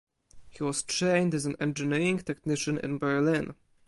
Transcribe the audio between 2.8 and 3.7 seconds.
Berlin.